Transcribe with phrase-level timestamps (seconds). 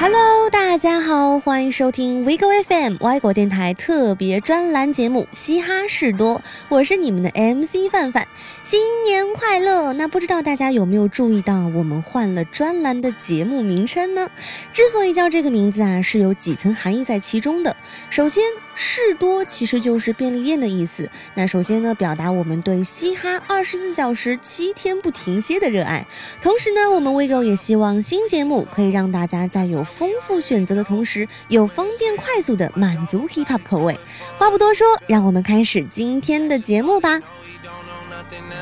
[0.00, 6.36] Hello，大家好，欢迎收听 WeGo FM 外国电台特别专栏节目《嘻哈事多》，
[6.68, 8.28] 我是你们的 MC 范范，
[8.62, 9.92] 新年快乐！
[9.94, 14.30] 那不知道大家有没有注意到，我们换了专栏的节目名称呢？
[14.72, 17.74] 之所以叫这个名字啊，是有几层含义在其中的。
[18.08, 18.44] 首先，
[18.76, 21.10] 事多其实就是便利店的意思。
[21.34, 26.06] 那首先呢，表达我们对嘻哈二十四小时、七天不停歇的热爱。
[26.40, 33.98] 同时呢，我们 WeGo 也希望新节目可以让大家在有丰富选择的同时，又方便快速的满足 hip hop 口味。
[34.38, 37.20] 话不多说，让我们开始今天的节目吧。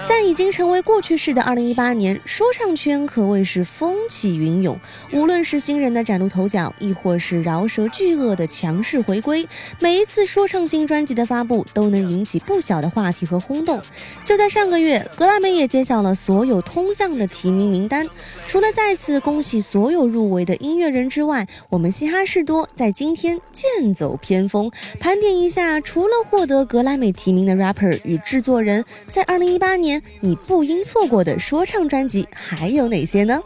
[0.08, 4.78] 在已经成为过去式的二零一八年，说唱圈可谓是风起云涌。
[5.12, 9.48] 无论是新人的崭露头角，亦或是饶舌巨鳄的强势回归，
[9.80, 13.80] 每一次说唱新专辑的发布都能引起不小的话题和轰动。
[14.24, 18.06] 就在上个月，格莱美也揭晓了所有通向的提名名单。
[18.46, 30.02] 除了再次恭喜所有入围的音乐人之外，我们嘻哈士多在今天剑走偏锋，盘点一下除了获得格莱美提名的 rapper 与制作人，在二零一八年。
[30.20, 33.40] 你不应错过的说唱专辑还有哪些呢？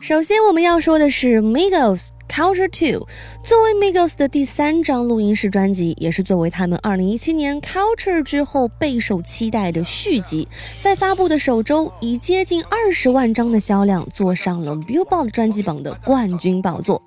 [0.00, 2.10] 首先，我们要说的是 Migos。
[2.33, 3.07] Culture Two
[3.43, 10.47] 作为 Migos 的第三张录音室专辑，也是作为他们2017年 Culture 之后备受期待的续集，
[10.79, 16.99] 在发布的首周以接近二十万张的销量，坐上了 Billboard 专辑榜的冠军宝座。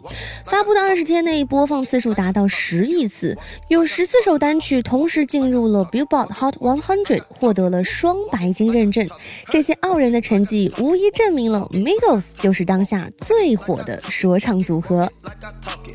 [0.45, 9.09] 发布的二十天内，播放次数达到十亿次，有十四首单曲同时进入了 Billboard Hot 100，获得了双白金认证。
[9.51, 15.11] 这些傲人的成绩，无疑证明了 Migos 就是当下最火的说唱组合。
[15.23, 15.86] Like I talk.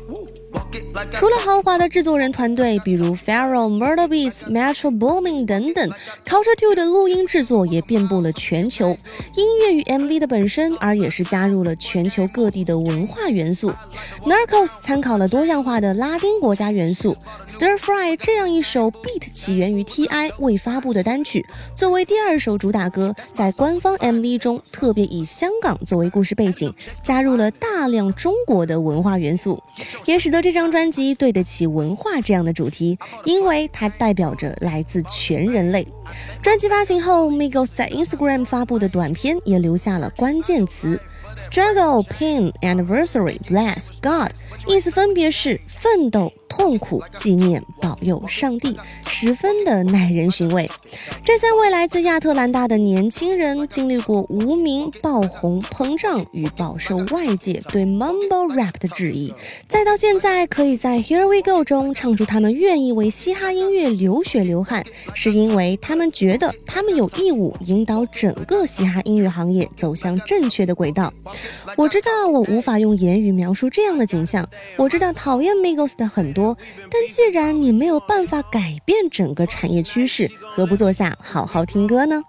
[1.10, 5.90] 除了豪华的制作人团队，比如 Pharaoh、Murder Beats、Metro Booming 等等
[6.24, 8.96] ，Culture Two 的录音制作也遍布了全球。
[9.34, 13.72] 音乐与 MV 的本身，而也是加入了全球各地的文化元素。
[14.24, 17.16] Narcos 参考了多样化的拉丁国家元素。
[17.48, 29.62] Stir Fry 这样一首 beat 起源于 TI 未发布的单曲，作为第二首主打歌，在官方 MV 中特别以香港作为故事背景，加入了大量中国的文化元素，
[30.04, 30.81] 也使得这张专。
[30.82, 35.86] 专辑对得起“文化”这样的主题，因为它代表着来自全人类。
[36.42, 41.00] 专辑发行后，Migos 在 Instagram 发布的短片也留下了关键词
[41.36, 44.32] ：struggle、pain、anniversary、bless、God，
[44.66, 46.32] 意思分别是奋斗。
[46.52, 48.76] 痛苦纪念保佑上帝，
[49.06, 50.70] 十分的耐人寻味。
[51.24, 59.32] 这三位来自亚特兰大的年轻人，经历过无名、爆红、膨胀与饱受外界对 Mumble Rap 的质疑，
[59.66, 64.84] 再到现在可以在 Here We Go 中唱出他们愿意为嘻哈音乐流血流汗，
[65.14, 71.10] 是因为他们觉得他们有义务引导整个嘻哈音乐行业走向正确的轨道。
[71.78, 74.46] 我知道我无法用言语描述这样的景象，
[74.76, 76.41] 我知道讨厌 Migos 的很多。
[76.90, 82.22] 但既然你没有办法改变整个产业趋势，何不坐下好好听歌呢？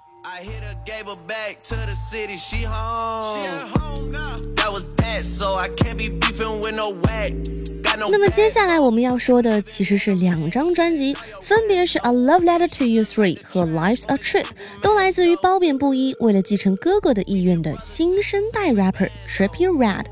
[8.10, 14.44] 那么接下来我们要说的其实是两张专辑，分别是《A Love Letter to You Three》和《Life's a Trip》，
[14.82, 20.06] 都来自于褒贬不一、为了继承哥哥的意愿的新生代 rapper Trippie Redd。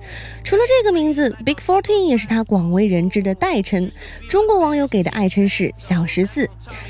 [0.43, 3.89] 除了这个名字，Big Fourteen 也是他广为人知的代称。
[4.29, 6.49] 中国网友给的爱称是“小十四”。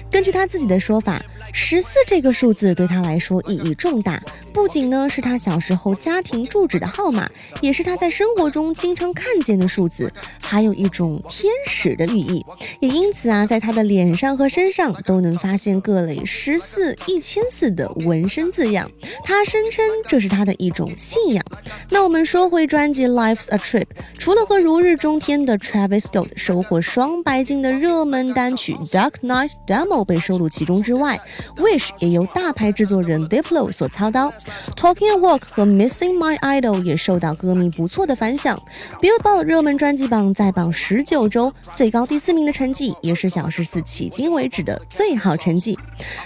[0.10, 1.24] 根据他自己的说法。
[1.54, 4.24] 十四这个数字对他来说意义重大，
[4.54, 7.30] 不仅呢是他小时候家庭住址的号码，
[7.60, 10.10] 也是他在生活中经常看见的数字，
[10.42, 12.46] 还有一种天使的寓意。
[12.80, 18.90] 也因此啊，在他的脸上和身上都能发现各类十四、一千四的纹身字样。
[19.26, 21.44] 他声称这是他的一种信仰。
[21.90, 23.82] 那我们说回专辑《Life A Trip》，
[24.18, 31.20] 除了和如日中天的 Travis Scott 收获双白金的热门单曲《Dark Night Demo》被收录其中之外
[31.58, 34.32] ，Wish 也由大牌制作人 Diplo 所操刀
[34.76, 38.60] ，Talking a Walk 和 Missing My Idol 也受到歌迷不错的反响。
[39.00, 45.78] Billboard 热门专辑榜在榜十九周，最高第四名的成绩也是小十四迄今为止的最好成绩。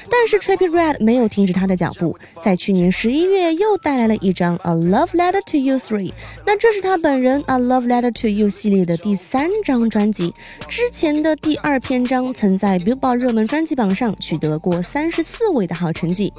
[0.10, 6.12] 但是 Trippie Redd 没有停止他的脚步，在去年十一月又带来了一张 A Love Letter to You Three，
[6.46, 10.34] 那这是他本人《A Love Letter to You》系列的第三张专辑。
[10.68, 16.34] 之前的第二篇章曾在 Billboard 热门专辑榜上取得过三十四位的好成绩。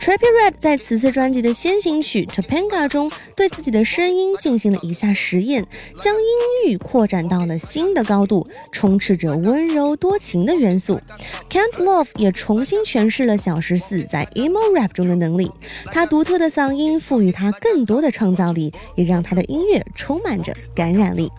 [0.00, 5.64] Trippy Redd 在此次专辑的先行曲《Topanga》中，对自己的声音进行了一下实验，
[5.96, 11.00] 将音域扩展到了新的高度，充斥着温柔多情的元素。
[11.48, 15.52] Can't Love 也重新诠释了小十四在 emo rap 中的能力，
[15.92, 21.30] 他独特的嗓音赋予他更多的创造力，也让他的音乐充满着感染力。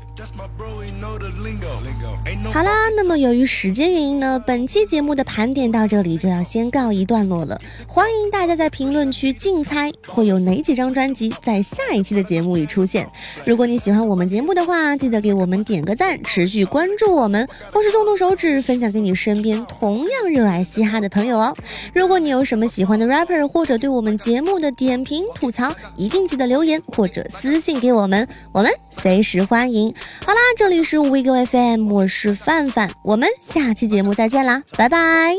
[2.51, 7.59] 好啦，那么由于时间原因呢，本期节目的盘点到这里就要先告一段落了。
[7.87, 13.09] 欢迎大家在评论区竞猜会有哪几张专辑在下一期的节目里出现。
[13.45, 21.55] 如果你喜欢我们节目的话，记得给我们点个赞，持续关注我们，或是动动手指分享给你身边同样热爱嘻哈的朋友哦。
[21.93, 29.93] 如果你有什么喜欢的 rapper 或者对我们节目的点评吐槽，一定记得留言或者私信给我们，我们随时欢迎。
[30.25, 35.35] 好啦，这里是 WeGo FM，我是范范，我们下期节目再见啦，拜拜。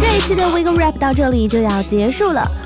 [0.00, 2.65] 这一期的 WeGo Rap 到这里就要结束了。